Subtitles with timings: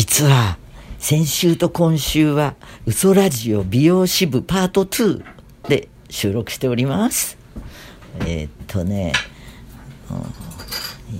[0.00, 0.58] 実は
[1.00, 2.54] 先週と今週は
[2.86, 5.24] 嘘ラジオ美容支部パート2
[5.68, 7.36] で収録しております。
[8.20, 9.12] えー、っとね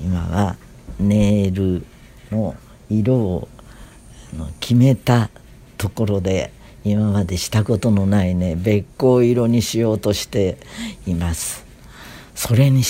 [0.05, 0.55] 今は
[1.01, 1.85] ネイル
[2.31, 2.55] の
[2.89, 3.49] 色を
[4.61, 5.29] 決めた
[5.77, 6.53] ところで
[6.85, 10.57] 今までしたことのないねべっ甲色にしようとして
[11.05, 11.67] います。
[12.37, 12.83] それに引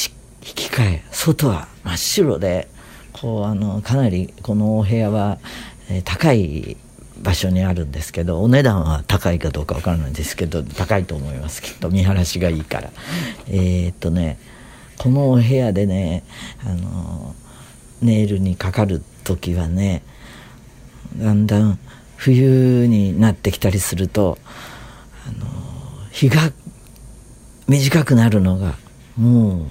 [0.42, 2.68] き換え外は真っ白で
[3.20, 5.38] こうあのかなりこのお部屋は、
[5.88, 6.76] え、高い
[7.22, 12.90] 場所にあるんですけどお値段は高いかどうかわからないんですけど高いと思いますきっと見晴らしがいいから。
[13.48, 14.38] えー、っとね
[14.98, 16.24] このお部屋でね
[16.64, 17.34] あの
[18.02, 20.02] ネイルにかかる時はね
[21.16, 21.78] だんだん
[22.16, 24.38] 冬になってきたりすると
[25.26, 25.46] あの
[26.10, 26.52] 日が
[27.68, 28.74] 短くなるのが
[29.16, 29.66] もう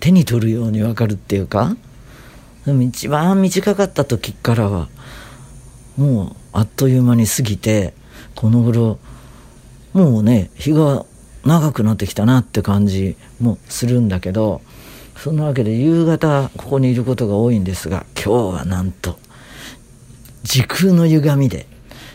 [0.00, 1.76] 手に取るようにわかるっていうか
[2.66, 4.88] 一番短かった時からは
[5.98, 7.92] もうあっという間に過ぎて
[8.34, 8.98] この頃
[9.92, 11.04] もうね日が
[11.44, 14.62] 長くなってきたなって感じもするんだけど
[15.16, 19.18] そんなわけで夕方ここにいることが多いんですが今日はなんと
[20.44, 21.66] 時空の歪みで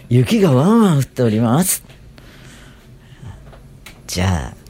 [0.10, 1.84] 雪がワンワン降っております。
[4.08, 4.64] じゃあ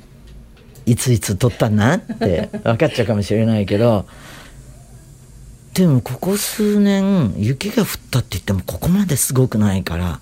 [0.85, 4.05] いついつ撮ったんなって分かっちゃうかもしれないけど
[5.73, 10.19] でもここ数年雪が降ったって言ってもここまですごくないから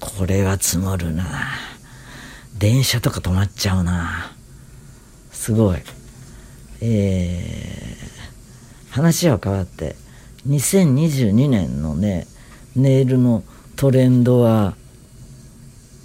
[0.00, 1.24] これは積もるな。
[2.58, 4.32] 電車とか止まっちゃうな。
[5.30, 5.78] すごい。
[6.80, 9.94] えー、話は変わって
[10.48, 12.26] 2022年のね
[12.74, 13.44] ネイルの
[13.76, 14.74] トレンドは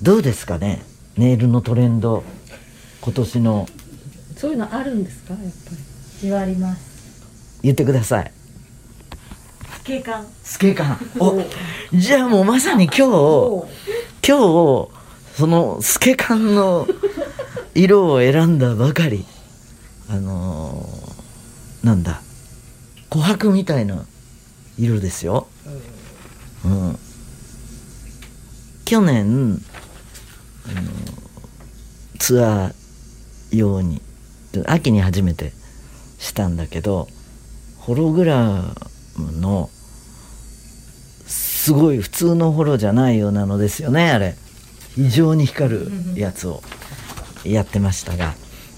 [0.04, 0.84] どうですかね？
[1.16, 2.24] ネイルのトレンド
[3.02, 3.68] 今年の。
[4.36, 5.34] そういうのあるんですか？
[5.34, 5.78] やっぱり。
[6.22, 7.62] 言われます。
[7.64, 8.32] 言ってください。
[8.32, 8.37] ス
[9.88, 11.42] ケカンスケカンお。
[11.94, 13.02] じゃあもうまさに今日
[14.28, 14.90] 今日
[15.34, 16.86] そのスケカンの
[17.74, 19.24] 色を選んだばかり。
[20.10, 22.22] あのー、なんだ。
[23.10, 24.06] 琥珀みたいな
[24.78, 25.48] 色ですよ、
[26.66, 27.00] うん、
[28.84, 29.62] 去年、
[30.66, 30.92] あの
[32.20, 34.02] ツアー用に
[34.66, 35.54] 秋に初めて
[36.20, 37.08] したんだけど
[37.78, 38.76] ホログラ
[39.16, 39.70] ムの
[41.68, 44.36] すごい普通のホロじゃないようなのですよねあれ。
[44.98, 46.62] 異常に光るやつを
[47.44, 48.36] やってましたが。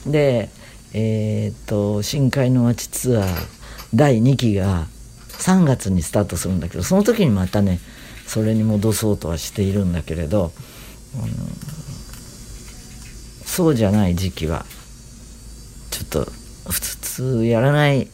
[0.07, 0.50] で
[0.94, 3.28] えっ、と深海の街ツアー
[3.94, 4.88] 第2期が
[5.28, 7.79] 3月にスタートするんだけどその時にまたね
[8.25, 10.51] それに戻そうとはしているんだけれど、うん、
[13.45, 14.66] そうじゃない時期は
[15.91, 16.31] ちょっと
[16.72, 18.07] 普通やらない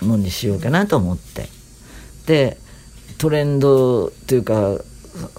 [0.00, 1.50] のにしようかなと思って。
[2.26, 2.56] で
[3.20, 4.78] トレンドというか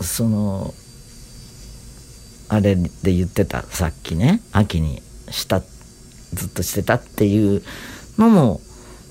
[0.02, 0.72] その
[2.48, 7.64] あれで言ってたさっきね秋にしたずっとしてたっていう
[8.20, 8.62] のも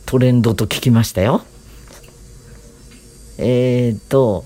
[0.07, 1.43] トレンドと聞きましたよ。
[3.39, 4.45] えっ、ー、と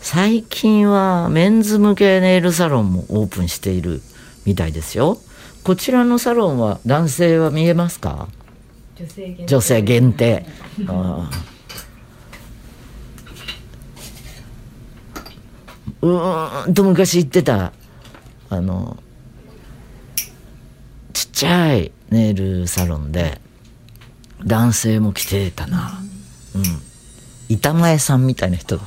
[0.00, 4.00] 最近はメンズ向けネイルサロンもオープンしている
[4.46, 5.18] みたいですよ。
[5.64, 8.28] こちらのサロンは男性は見えますか？
[8.94, 9.46] 女性限定。
[9.46, 10.46] 女性限定。
[10.88, 11.30] あ
[16.06, 17.72] うーんと昔言ってた。
[18.48, 18.96] あの
[21.12, 23.40] ちっちゃいネイルサロンで
[24.44, 26.00] 男性も来てたな。
[26.54, 26.62] うん。
[27.48, 28.78] 板前さんみたいな人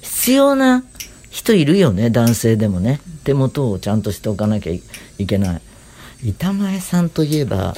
[0.00, 0.84] 必要な
[1.30, 3.00] 人いるよね男性でもね。
[3.24, 5.62] 手元をちゃんとしておかなきゃいけない。
[6.24, 7.74] 板前さんといえば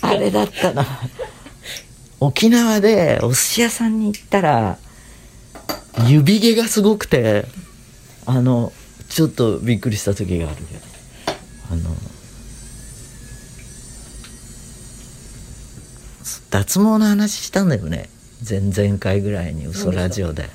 [0.00, 0.84] あれだったな。
[2.18, 4.78] 沖縄でお寿司屋さんに行ったら
[6.06, 7.46] 指毛がすごくて
[8.26, 8.72] あの
[9.08, 10.80] ちょっとびっくりした時があるけど。
[11.70, 11.94] あの
[16.50, 18.08] 脱毛の話したんだよね。
[18.48, 20.48] 前々回ぐらいに嘘ラジオで。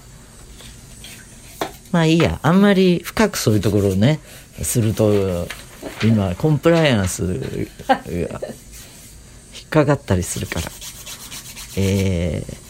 [1.91, 2.39] まあいいや。
[2.41, 4.19] あんまり深くそういうところをね
[4.63, 5.47] すると
[6.03, 7.45] 今コンプライアンスが
[7.95, 10.71] 引っかかったりするから。
[11.75, 12.62] えー、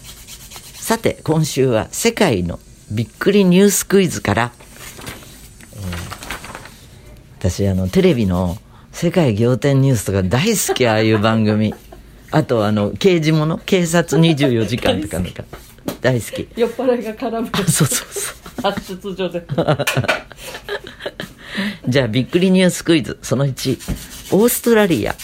[0.83, 2.59] さて今週は世界の
[2.91, 4.51] びっくりニュースクイズから
[7.39, 8.57] 私あのテレビの
[8.91, 11.74] 世界仰天ニュースとか大好きああいう番組。
[12.31, 13.59] あとあの刑事もの？
[13.59, 15.45] 警察24時間とかなんか。
[16.01, 16.50] 大好き。
[16.57, 17.50] 酔っ払いが絡む。
[17.71, 18.62] そうそうそう。
[18.62, 19.41] 発出所で。
[21.88, 23.18] じゃあびっくりニュースクイズ。
[23.21, 25.15] その1オーストラリア。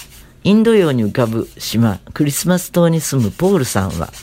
[0.46, 2.00] インド洋に浮かぶ島。
[2.14, 4.14] クリスマス島に住むポールさんは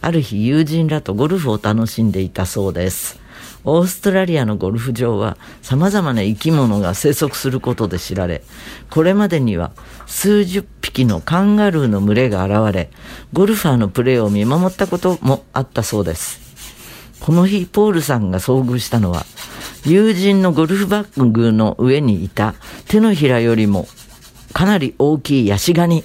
[0.00, 3.18] ある日友人らとゴルフを楽しんでいたそうです。
[3.64, 8.42] オーストラリアのゴルフ場は様々な生き物が生息することで知られ
[8.88, 9.72] これまでには
[10.06, 12.90] 数十匹のカンガルーの群れが現れ
[13.32, 16.40] ゴルファーのプレーを見守ったこともあったそうです。
[17.20, 19.26] この日ポールさんが遭遇したのは
[19.84, 22.54] 友人のゴルフバッグの上にいた
[22.86, 23.88] 手のひらよりも
[24.52, 26.04] かなり大きいヤシガニ。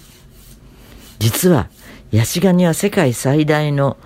[1.20, 1.70] 実は
[2.14, 3.98] ヤシガニは世界最大の、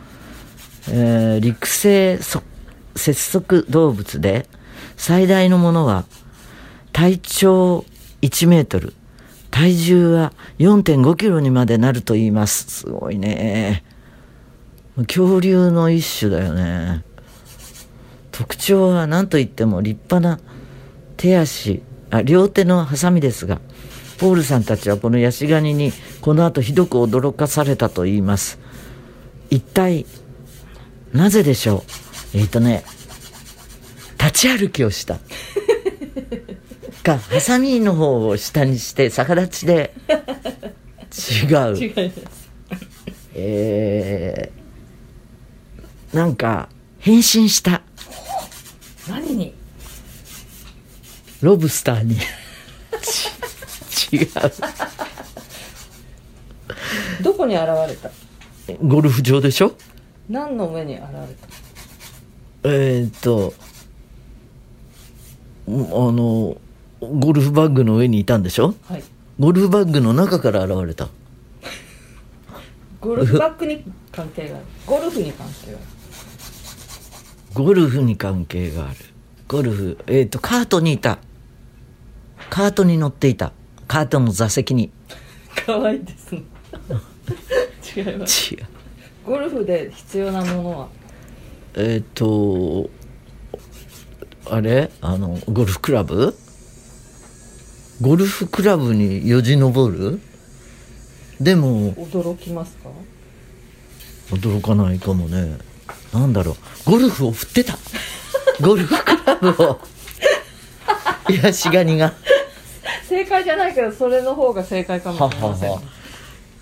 [0.89, 2.41] えー陸生そ
[2.95, 4.47] 節足動物で
[4.95, 6.05] 最大のものは
[6.93, 7.85] 体長
[8.21, 8.93] 1メートル
[9.51, 12.69] 体重は4.5キロにまでなると言います。
[12.69, 13.83] すごいね。
[14.95, 17.03] 恐竜の一種だよね。
[18.31, 20.39] 特徴は何といっても立派な
[21.17, 23.59] 手足あ両手のハサミですが
[24.17, 28.59] ポールさんたちはこのヤシガニにこの後ひどく驚かされたと言います。
[29.49, 30.05] 一体
[31.13, 31.83] なぜでしょ
[32.33, 32.37] う？
[32.37, 32.83] えっ、とね
[34.19, 35.19] 立ち歩きをした。
[37.03, 39.93] かハサミの方を下にして逆立ちで。
[41.13, 41.77] 違う。
[41.79, 42.49] 違います。
[43.35, 46.69] えー、なんか
[46.99, 47.83] 変身した。
[49.07, 49.53] 何に？
[51.41, 52.15] ロブスターに。
[52.15, 52.46] ち
[54.11, 54.27] 違う。
[57.23, 58.09] どこに現れた？
[58.83, 59.73] ゴルフ場でしょ？
[60.29, 61.03] 何の上に現
[62.63, 63.53] れえーっと
[65.67, 66.57] うんあの
[66.99, 68.73] ゴルフバッグの上にいたんでしょ？
[68.73, 69.03] たはい。
[69.39, 71.09] ゴルフバッグの中から現れた。
[72.99, 74.65] ゴルフバッグに関係がある。
[74.85, 75.85] ゴルフに関係がある。
[77.53, 78.95] ゴルフに関係がある。
[79.47, 81.19] ゴルフえーっとカートにいた。
[82.49, 83.51] カートに乗っていた
[83.87, 84.91] カートの座席に。
[85.65, 86.43] 可愛いですね。
[87.95, 88.53] 違います。
[88.53, 88.65] 違う。
[89.25, 90.87] ゴルフで必要なものは？
[91.75, 92.89] えーっと
[94.49, 94.91] あれ？
[95.01, 96.35] あのゴルフクラブ？
[98.01, 100.21] ゴルフクラブによじ登る？
[101.41, 102.89] でも驚きますか？
[104.29, 105.57] 驚かないかもね。
[106.13, 106.57] なんだろ
[106.87, 106.91] う。
[106.91, 107.77] ゴルフを振ってた。
[108.61, 109.79] ゴルフクラブを。
[111.43, 112.13] ヤシガニが
[113.07, 115.79] 正解じゃないけどそれの方が正解かもしれません。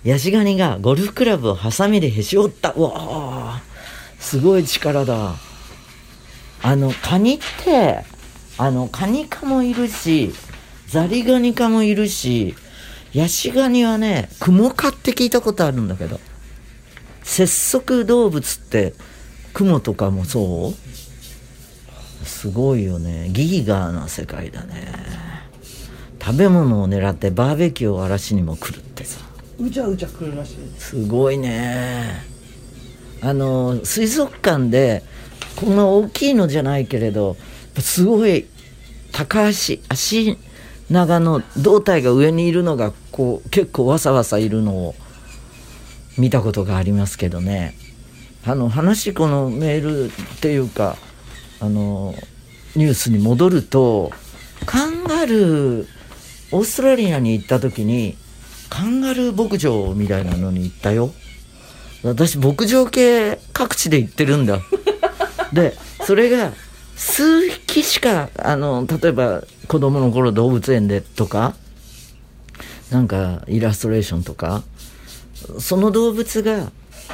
[0.04, 2.72] ヤシガニがゴルフクラブをハサミでへし折った。
[2.72, 3.62] うわあ
[4.18, 5.34] すごい力だ。
[6.62, 8.04] あのカニって
[8.58, 10.32] あのカニ科もいるし
[10.88, 12.54] ザリガニ科もいるし
[13.12, 16.20] ヤシガニはねクモ科って聞いたことあるんだけど
[17.22, 18.94] 節足動物って
[19.52, 20.72] クモとかもそ
[22.22, 22.24] う？
[22.24, 23.28] すごいよね。
[23.32, 25.35] ギーガーな世界だね。
[26.26, 29.20] 食べ物を狙ってバーベキューを荒らしにも来るってさ。
[29.60, 31.06] うじゃうじゃ来るらしいす。
[31.06, 32.20] ごいね。
[33.22, 35.04] あの水族館で
[35.54, 37.36] こんな大きいのじゃないけれど
[37.78, 38.46] すごい
[39.12, 40.36] 高足足
[40.90, 44.94] 長の胴体が上にいるのがこう結構わさわさいるのを
[46.18, 47.76] 見たことがありますけどね。
[48.44, 50.96] あの話このメールっていうか
[51.60, 52.16] あの
[52.74, 54.10] ニュースに戻ると
[54.66, 55.95] カンガルー
[56.52, 58.16] オーストラリアに行った時に
[58.68, 61.12] カンガルー牧場みたいなのに行ったよ。
[62.02, 64.60] 私牧場系各地で行ってるんだ。
[65.52, 66.52] でそれが
[66.96, 71.54] 数匹しかあの例えば子供の頃動物園でとか
[72.90, 74.62] なんかイラストレーションとか
[75.58, 76.70] その動物が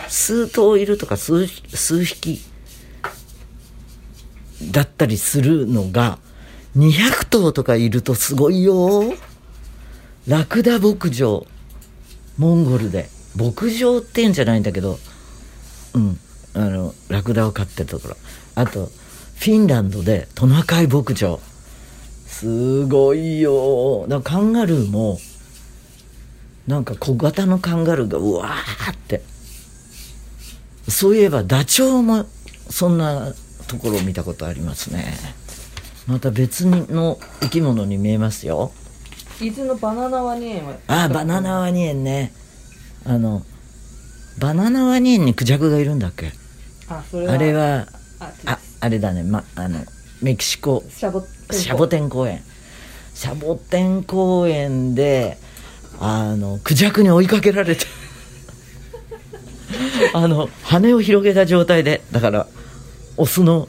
[0.09, 2.41] 数頭いるとか数数匹
[4.71, 6.19] だったりするのが
[6.77, 9.15] 200頭とかいるとすごいよ。
[10.27, 11.47] ラクダ牧場。
[12.39, 13.09] モンゴルで。
[13.37, 14.99] 牧場って言うんじゃないんだけど。
[15.95, 16.19] うん。
[16.55, 18.17] あのラクダを飼ってるところ。
[18.55, 21.41] あとフィンランドでトナカイ牧場。
[22.27, 24.07] すごいよ。
[24.09, 25.19] だカンガルーも
[26.67, 29.23] なんか小型のカンガルーがうわーって。
[30.89, 32.27] そういえばダチョウも
[32.71, 33.35] そんな
[33.67, 35.15] ところを見たことありますね。
[36.07, 38.73] また別の生き物に見えますよ。
[39.41, 40.75] 伊豆のバナナワニ園は。
[40.89, 42.33] あバナナワニ園ね。
[43.05, 43.43] あの
[44.39, 46.33] バナナワニ園にクジャクがいるんだっけ？
[46.89, 47.33] あそれは。
[47.35, 47.87] あれは
[48.21, 49.81] あああれだね、ま、あの
[50.21, 50.83] メキシコ。
[50.89, 52.43] シャボシャボテン公園。
[53.15, 55.37] シャボテン公園で
[56.01, 57.85] あのクジャクに追いかけられて
[60.15, 62.47] あの羽を広げた状態でだから
[63.19, 63.69] オスの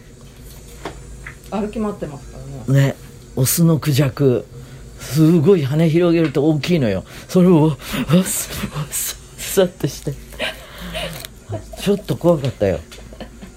[1.60, 2.88] 歩き回ってますからね。
[2.88, 2.96] ね。
[3.36, 4.46] オスのクジャク。
[5.00, 7.04] すごい羽広げると大きいのよ。
[7.28, 8.52] それをわっさ
[8.90, 9.14] っ
[9.54, 10.14] さってして
[11.80, 12.80] ちょっと怖かったよ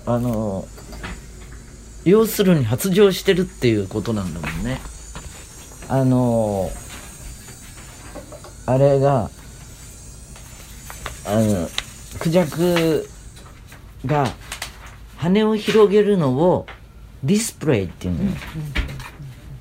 [0.04, 0.66] あの
[2.04, 4.78] 要するに発情してるっていうことなんだもんね
[5.88, 6.68] あの
[8.66, 9.30] あれが
[11.24, 11.68] あの
[12.18, 13.08] クジャク
[14.04, 14.26] が
[15.16, 16.66] 羽を広げるのを
[17.26, 18.30] ディスプレイっていうのよ、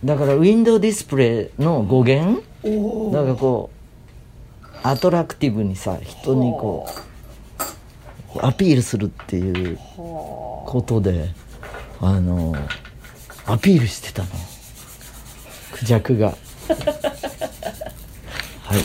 [0.04, 2.44] だからウィンドウディスプレイの語源？
[2.64, 3.70] おなんかこ
[4.64, 6.88] うアトラクティブにさ人にこ
[8.36, 11.30] うアピールするっていうことで
[12.02, 12.56] あの
[13.46, 14.30] アピールしてたの。
[15.74, 16.30] クジャクが。
[18.64, 18.80] はい。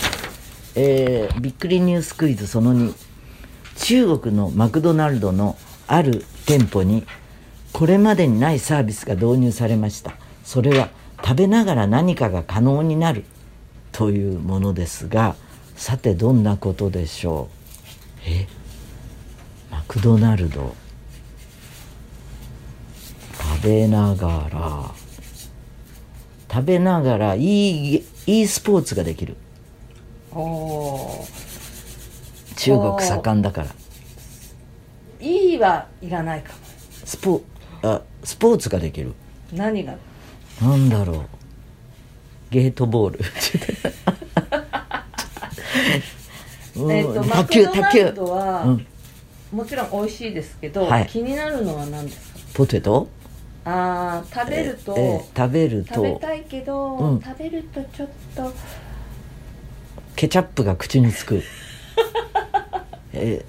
[0.75, 2.95] えー、びっくりニュースクイズその2
[3.77, 5.57] 中国のマクドナルドの
[5.87, 7.05] ある店舗に
[7.73, 10.15] これまでにないサービスが導入されました。
[10.45, 10.89] それは
[11.23, 13.25] 食べながら何かが可能になる
[13.93, 15.37] というものですが
[15.77, 17.49] さてどんなことでしょ
[18.27, 18.29] う？
[18.29, 18.47] え？
[19.71, 20.75] マクドナルド。
[23.61, 24.91] 食べながら。
[26.53, 29.37] 食べながらいい e スポーツができる。
[30.33, 31.25] お
[32.57, 33.69] 中国盛んだから。
[35.21, 36.59] いいはいらないかも。
[37.05, 37.43] スポ
[37.83, 39.15] あスポーツができる。
[39.53, 39.95] 何が？
[40.61, 41.27] なんだろう。
[42.51, 43.21] ゲートボール。
[46.77, 48.87] う んえっとマ卓球クドナは、うん。
[49.53, 51.07] もちろん美味しいですけど、はい。
[51.07, 52.39] 気になるのは何ですか？
[52.55, 53.09] ポテト？
[53.65, 55.95] あー食べると、ええ食べると。
[55.95, 57.21] 食べたいけど、うん。
[57.23, 58.53] 食べるとちょっと
[60.17, 61.43] ケチャップが口につく。
[63.13, 63.45] え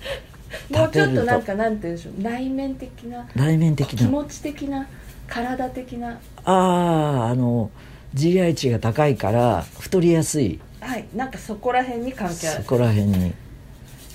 [0.70, 2.22] もうちょっとなんかなんて言うんでしょう。
[2.22, 4.00] 内面的な内面的な。
[4.00, 4.88] 気持ち的な
[5.28, 6.20] 体的な。
[6.44, 7.70] あああの
[8.16, 10.60] GI 値が高いから太りやすい。
[10.80, 11.06] はい。
[11.16, 12.64] なんかそこら辺に関係ある。
[12.64, 13.34] そこら辺に。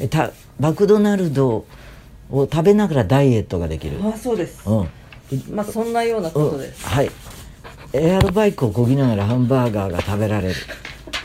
[0.01, 1.65] えたマクドナルド
[2.31, 3.99] を食べながらダイエットができる。
[4.03, 4.69] あそうです。
[4.69, 4.89] うん。
[5.51, 7.11] まあそんなようなことです、うんはい。
[7.93, 10.55] エアロバイクをこぎながらハンバーガーが食べられる。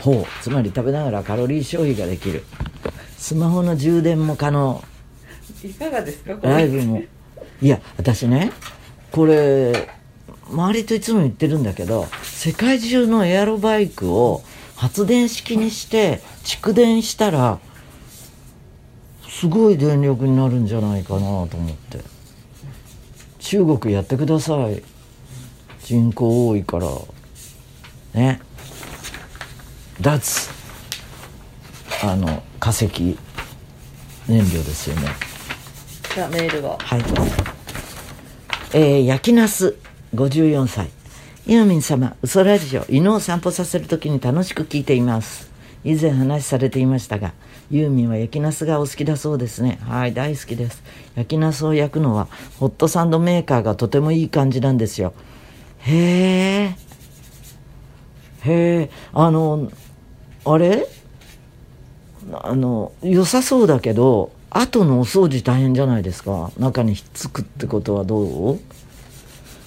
[0.00, 0.42] ほう。
[0.42, 2.44] つまり食べながらカロリー消費ができる。
[3.18, 4.82] スマホの充電も可能
[5.64, 6.52] いかがですかこれ？
[6.52, 7.02] ライブも。
[7.60, 8.52] いや私ね
[9.10, 9.88] これ
[10.50, 14.42] 周りといつも言ってるんだけど世界中のエアロバイクを
[14.76, 17.60] 発電式にして蓄電したら
[19.28, 22.00] すごい電力になるんじゃないかなと思って。
[23.38, 24.82] 中国やってください。
[25.84, 26.86] 人口多いから。
[28.14, 28.40] ね。
[30.00, 30.48] 脱
[32.04, 33.18] あの化石
[34.28, 35.08] 燃料ですよね。
[36.14, 37.02] じゃあメールがはい。
[38.74, 39.76] えー、焼きナス
[40.14, 40.90] 54歳。
[41.46, 45.50] ユーミン様、嘘ラジオ、犬を散歩させるときに楽しく聞いています。
[45.84, 47.32] 以前話されていましたが、
[47.70, 49.78] ユーミンは焼きナスがお好きだそうですね。
[49.88, 50.82] はい、大好きです。
[51.14, 52.28] 焼きナスを焼くのは、
[52.60, 55.14] ホットサンドメーカーがとてもいい感じなんですよ。
[55.78, 56.76] へえ。
[58.44, 59.72] へえ、あの、
[60.44, 60.86] あれ？
[62.34, 66.50] あの良さそうだけど後のお掃除大変じゃないですか。
[66.58, 68.60] 中にひっつくってことはどう？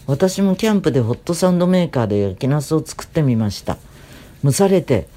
[0.05, 3.77] 私もキャンプでホットサンドメーカーで焼きナスを作ってみました。
[4.43, 5.07] 蒸されて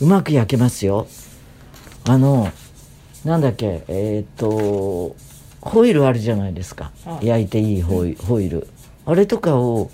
[0.00, 1.06] うまく焼けますよ。
[2.06, 2.52] あの
[3.24, 5.16] なんだっけえーっと
[5.62, 6.90] ホイルあるじゃないですか。
[7.06, 7.26] はい。
[7.26, 8.68] 焼いていいホイホイル。
[9.06, 9.90] あれとかを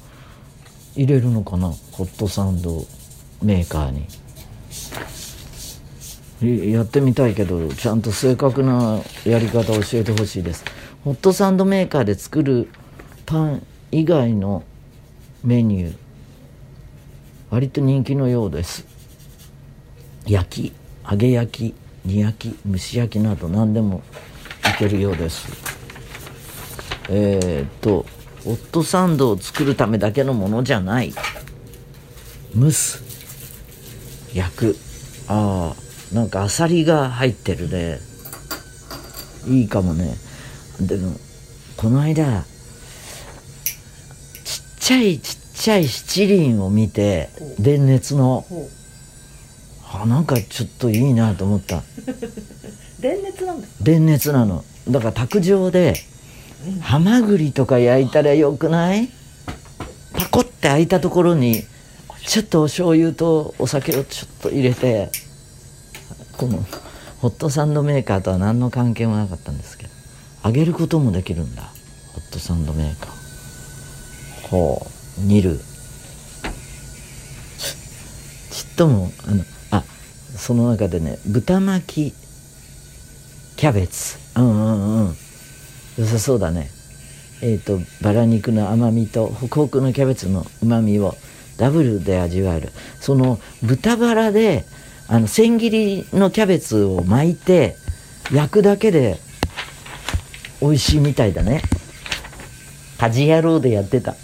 [0.96, 1.68] 入れるのかな？
[1.92, 2.84] ホットサンド
[3.40, 4.00] メーカーに。
[4.00, 4.04] い
[6.42, 10.64] やってみたいけどちゃんと正確なやり方を教えてほしいです。
[11.02, 12.68] ホットサンドメーカーで作る
[13.24, 14.64] パン以外の
[15.42, 15.96] メニュー
[17.48, 18.86] 割と人気のようです。
[20.26, 20.72] 焼き
[21.10, 21.74] 揚げ焼き
[22.04, 24.02] 煮焼き蒸し焼きなど何でも
[24.74, 25.48] いけるようです。
[27.08, 28.04] えー、っと
[28.44, 31.14] ホットサンドを作るためだけのものじゃない。
[32.54, 33.02] 蒸す
[34.34, 34.76] 焼く。
[35.28, 37.98] ああなんかアサリが入ってるね。
[39.48, 40.16] いいかもね。
[40.80, 41.12] でも
[41.76, 42.44] この間
[44.44, 48.44] ちっちゃいちっちゃい七輪を見て電熱の。
[48.48, 48.68] ほ
[50.02, 51.78] あなんかちょっといいなと思った。
[51.78, 51.82] う
[53.00, 54.64] 電熱なんです電熱なの。
[54.88, 55.94] だから卓上で
[56.80, 59.08] ハマグリとか焼いたらよくない？
[60.12, 61.64] パコって開いたところに
[62.26, 65.10] ちょっとお醤油とお酒をちょっと入れて
[66.36, 66.58] この
[67.20, 69.90] ホットサンドメーカーとは何の関係もなかったんですけど
[70.44, 71.62] 揚げることもできるんだ。
[71.62, 74.48] ホットサンドメーカー。
[74.48, 74.86] ほ
[75.18, 75.58] う煮る。
[78.50, 79.82] ちっともあのあ
[80.36, 82.14] その中でね豚巻き
[83.56, 84.18] キャベツ。
[84.38, 85.16] うんうんうん。
[85.98, 86.68] 良さそうだね。
[87.42, 91.14] えっ、とバラ肉の甘みとホクホクのキャベツのうまみを
[91.58, 92.68] ダブルで味わえる。
[93.00, 94.64] その豚バラで
[95.08, 97.76] あの千切りのキャベツを巻いて
[98.32, 99.18] 焼くだけで
[100.60, 101.62] 美味しいみたいだね。
[102.98, 104.16] 家事野郎でやってた。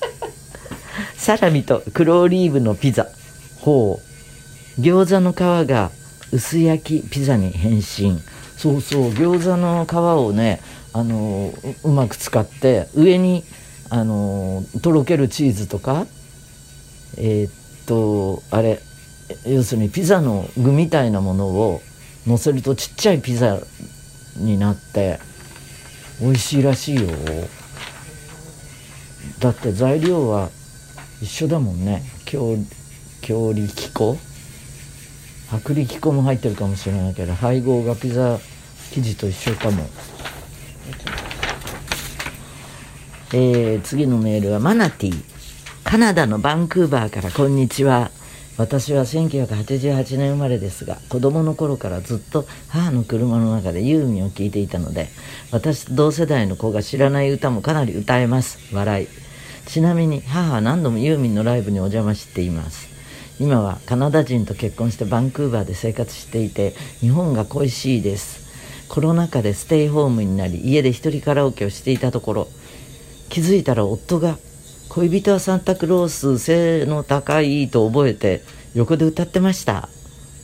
[1.16, 3.08] サラミと黒オリーブのピザ。
[3.60, 4.00] ほ
[4.78, 4.80] う。
[4.80, 5.90] 餃子の皮が
[6.32, 8.20] 薄焼きピザに変身。
[8.56, 9.10] そうそう。
[9.10, 10.60] 餃子の皮をね
[10.92, 13.44] あのうまく使って上に
[13.90, 16.06] あのとろけるチーズとか
[17.16, 17.52] えーっ
[17.84, 18.80] とあれ
[19.46, 21.80] 要するにピザの具みたいなものを
[22.26, 23.58] 乗せるとちっちゃいピザ
[24.36, 25.18] になって
[26.20, 27.08] 美味しいらしいよ。
[29.40, 30.50] だって材料は
[31.20, 32.02] 一緒だもんね。
[32.24, 32.56] 強
[33.20, 34.18] 強力粉？
[35.52, 38.38] 薄力粉も入ってるかもしれないけど配合がピザ
[38.90, 39.86] 生地と一緒かも。
[43.32, 45.24] えー次のメールはマナティ
[45.82, 48.10] カナダのバンクーバーからこんにちは。
[48.56, 55.08] 私は1988年生まれですが子供の頃からずっと母の車の中でユーミンを聴いていたので
[55.50, 58.74] 私と同世代の子が知らない歌もかなり歌えます。
[58.74, 59.08] 笑い。
[59.66, 62.88] ちなみに母は何度もユーミンのライブにお邪魔しています。
[63.40, 68.44] 今はカナダ人と結婚してバンクーバーで生活していて日本が恋しいです。
[68.88, 72.48] コロナ禍でステイホームになり家で一人カラオケをしていたところ
[73.28, 74.38] 気づいたら夫が
[74.94, 79.88] 「恋人はサンタクロース背の高い」と覚えて横で歌ってました。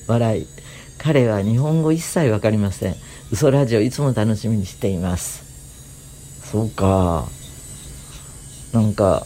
[0.09, 0.47] 笑い。
[0.99, 2.97] 彼は日本語一切わかりません。
[3.31, 5.45] 嘘ラジオいつも楽しみにしています。
[6.51, 7.29] そうか。
[8.73, 9.25] なんか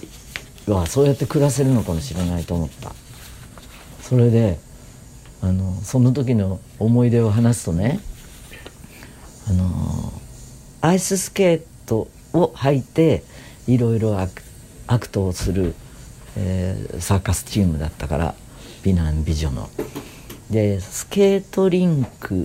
[0.66, 2.92] はそうやって暮らせるのかもしれないと思った。
[4.02, 4.58] それで
[5.46, 8.00] あのその時の思い出を話すとね
[9.48, 10.12] あの
[10.80, 13.22] アイススケートを履いて
[13.68, 15.74] いろいろアクトをする、
[16.36, 18.34] えーサーカスチームだったから
[18.82, 19.70] 美男美女の。
[20.50, 22.42] でスケートリンク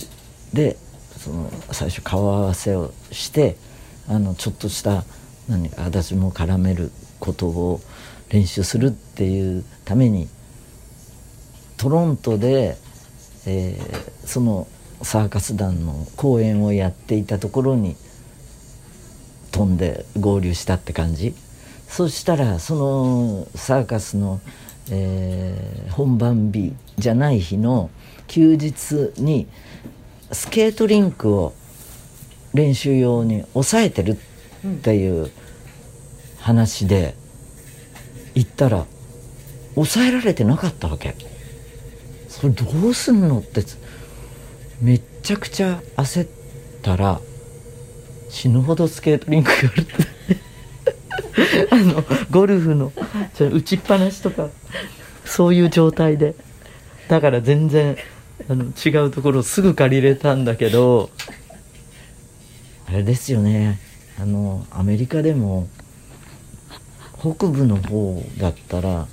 [0.52, 0.76] で
[1.18, 3.56] その最初顔合わせをして
[4.08, 5.04] あのちょっとした
[5.48, 7.80] 何か私も絡めることを
[8.30, 10.28] 練習するっていうために
[11.82, 12.76] トロントで、
[13.46, 14.66] えーその
[15.02, 17.96] サーカス団の公演をやっていたところに
[19.50, 21.34] 飛んで合流したって感じ？
[21.88, 24.40] そしたらそのサーカスの、
[24.90, 27.90] えー本番日じゃない日の
[28.28, 29.46] 休日に
[30.30, 31.52] スケートリンクを
[32.54, 34.16] 練習用に抑えてるっ
[34.82, 35.30] ていう
[36.38, 37.14] 話で
[38.34, 38.86] 行ったら
[39.74, 41.14] 抑えられてなかったわけ
[42.42, 43.62] それどうすんのって
[44.80, 46.28] めっちゃくちゃ焦っ
[46.82, 47.20] たら
[48.30, 49.86] 死ぬほどスケートリンクがある
[51.70, 52.92] あのゴルフの
[53.38, 54.48] 打ちっぱなしとか
[55.24, 56.34] そういう状態で。
[57.08, 57.96] だから全然
[58.48, 61.10] あの違うところすぐ借りれたんだけど
[62.88, 63.78] あれですよね。
[64.18, 65.68] あのアメリカでも
[67.20, 69.06] 北部の方だったら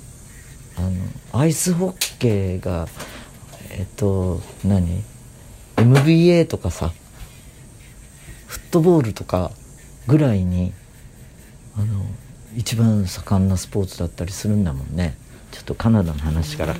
[0.76, 0.90] あの
[1.38, 2.88] アイスホッケーが
[3.70, 5.02] えっと何
[5.76, 6.92] ？MBA とかさ
[8.46, 9.52] フットボールとか
[10.06, 10.72] ぐらいに
[11.76, 12.04] あの
[12.56, 15.16] 一番盛んなスポーツだったりするんだもんね。
[15.52, 16.74] ちょっとカナダの話から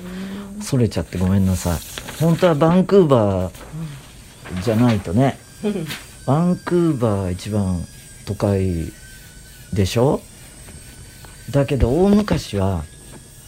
[0.61, 1.79] それちゃってごめんなさい。
[2.19, 5.37] 本当はバンクーバーじゃないとね。
[6.25, 7.81] バンクーバー一番
[8.25, 8.91] 都会
[9.73, 10.21] でしょ？
[11.51, 12.83] だけど大昔は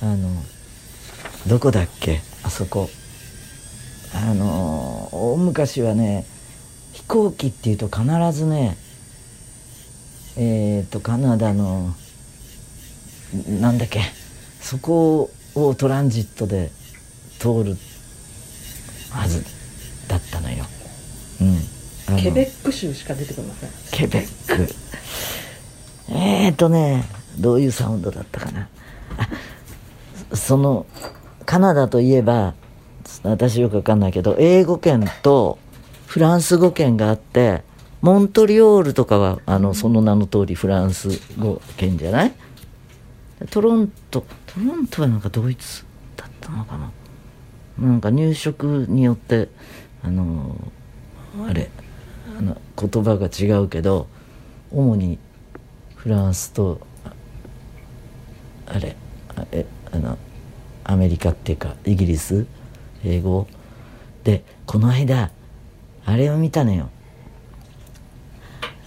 [0.02, 0.30] あの
[1.48, 2.22] どこだっけ？
[2.44, 2.90] あそこ。
[4.14, 6.26] あの大昔はね
[6.94, 8.78] 飛行機っていうと必ずね
[10.38, 11.94] えっ、とカナダの
[13.48, 14.02] なんだっけ
[14.62, 16.72] そこをトランジットで
[17.40, 17.76] 通る
[19.12, 19.44] はず
[20.08, 20.66] だったのよ。
[22.10, 23.70] うん、ケベック州しか出てこません。
[23.92, 24.74] ケベック。
[26.10, 27.06] えーとね
[27.40, 28.70] どういうサウンドだったかな。
[29.18, 30.86] あその
[31.46, 32.54] カナダといえば
[33.24, 35.60] 私よくわかんないけど英語圏と
[36.08, 37.64] フランス語圏があって
[38.02, 42.34] モントリオールとかはあのその名の通りフランス語圏じゃない？
[43.50, 45.86] トロントトロントはなんかドイツ
[46.16, 46.92] だったのかな？
[47.80, 49.50] なんか入植によって
[50.04, 50.56] あの
[51.48, 51.70] あれ
[52.38, 54.08] あの言葉が違うけど
[54.72, 55.18] 主に
[55.96, 57.14] フランスとあ
[58.68, 58.96] あれ
[59.36, 60.18] あえあの
[60.84, 62.46] アメリカっていうかイギリス
[63.04, 63.48] 英語
[64.24, 65.32] でこの間
[66.06, 66.90] あれを見たのよ。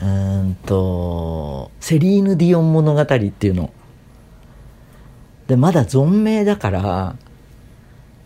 [0.03, 3.15] うんとセリーヌ・ディオン物語って
[3.47, 3.73] いうの。
[5.47, 7.17] でまだ存命だから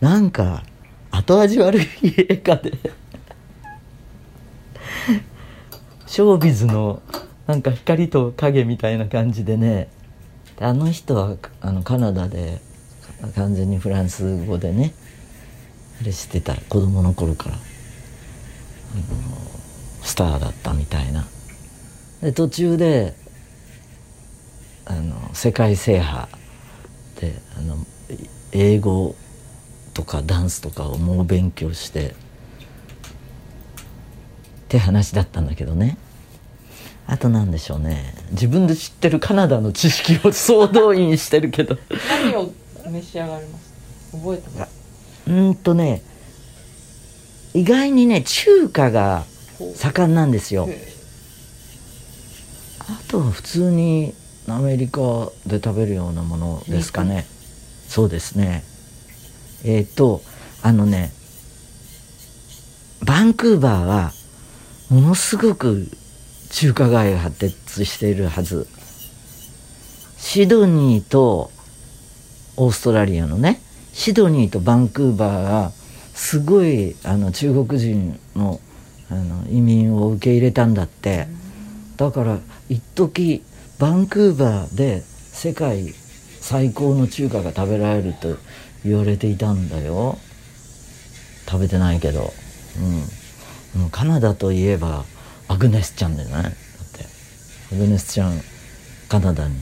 [0.01, 0.63] なんか
[1.11, 2.73] 後味悪い映画で。
[6.07, 7.01] ショービズの
[7.47, 9.89] なんか光と影みたいな感じでね。
[10.59, 12.59] あの人はあのカナダで
[13.35, 14.93] 完全にフランス語でね。
[16.01, 16.55] あれしてた？
[16.55, 17.57] 子供の頃から。
[20.03, 21.27] スターだったみたいな。
[22.21, 23.13] で途中で
[24.85, 26.27] あの世界制覇
[27.19, 27.77] であの
[28.51, 29.15] 英語
[29.93, 32.13] とかダンスとかを猛勉強してっ
[34.69, 35.97] て話だったんだけどね。
[37.07, 38.13] あとなんでしょうね。
[38.31, 41.77] 自分で知ってるカナダの知識を 総動員してるけど。
[42.23, 42.51] 何を
[42.89, 43.71] 召し上がります？
[44.17, 44.80] 覚えてます？
[45.27, 46.01] うーんとね
[47.53, 49.25] 意外にね中華が
[49.75, 50.67] 盛んなんですよ。
[50.69, 50.91] へ
[52.79, 54.13] あとは普通に
[54.47, 55.01] アメリカ
[55.45, 57.25] で食べるようなものですかね。
[57.87, 58.63] そうですね。
[59.63, 60.21] えっ、と
[60.61, 61.11] あのね
[63.05, 64.11] バンクーバーは
[64.89, 65.87] ものすごく
[66.49, 68.67] 中華街が発達しているはず。
[70.17, 71.51] シドニーと
[72.55, 73.59] オーストラリアのね
[73.93, 75.71] シドニーとバンクーバーが
[76.13, 78.59] すごいあの中国人の
[79.09, 81.27] あの移民を受け入れたんだって。
[81.97, 83.43] だから一時
[83.77, 85.93] バンクーバーで世界
[86.39, 88.37] 最高の中華が食べられると
[88.83, 90.17] 言われていたんだよ。
[91.47, 92.33] 食べてないけど。
[93.75, 95.03] うん、う、カナダといえば
[95.47, 96.35] アグネスちゃんだよね。
[96.35, 96.55] だって。
[97.75, 98.39] アグネスちゃん
[99.09, 99.55] カナダに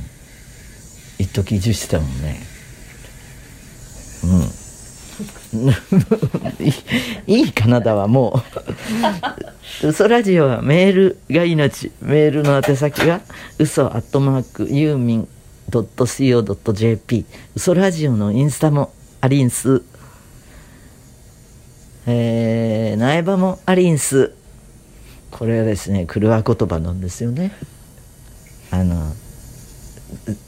[1.18, 2.40] 一時移住してたもんね。
[7.28, 8.42] いいカナダはも
[9.84, 13.22] う嘘ラジオはメールが命メールの宛先が
[13.58, 15.28] 嘘アットマークユーミン
[15.70, 19.84] .co.jp 嘘ラジオのインスタもありんす。
[22.08, 24.34] えー、苗場もありんす。
[25.30, 27.52] これはですねクルワ言葉なんですよね。
[28.72, 29.14] あの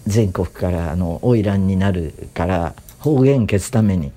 [0.08, 4.12] 全国からあの花魁になるから方言消すために。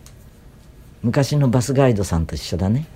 [1.02, 2.86] 昔のバスガイドさんと一緒だね。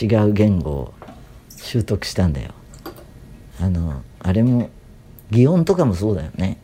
[0.00, 0.94] 違う言語を
[1.56, 2.52] 習得したんだよ。
[3.60, 4.70] あのあれも
[5.30, 6.56] 擬音とかもそうだよね。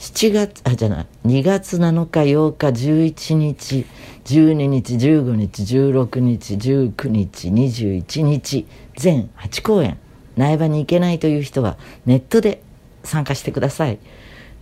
[0.00, 1.06] 7月あじゃない。
[1.24, 3.86] 2月7日8日11日
[4.24, 9.98] 12日15日16日19日21日全8公演。
[10.36, 12.60] 苗場に行けないという人はネットで
[13.04, 13.98] 参加してください、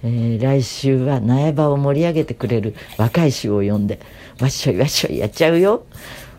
[0.02, 4.00] えー来週は苗場を盛り上げてくれる若い衆を呼んで
[4.40, 5.86] わっしょいわっしょいやっちゃうよ。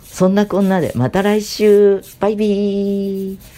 [0.04, 2.02] そんなこんなでまた来週。
[2.20, 3.57] バイビー。